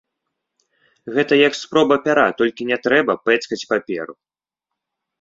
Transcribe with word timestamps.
Гэта 1.17 1.33
як 1.47 1.53
спроба 1.61 1.95
пяра, 2.09 2.25
толькі 2.41 2.69
не 2.73 2.77
трэба 2.89 3.13
пэцкаць 3.31 3.63
паперу. 3.75 4.13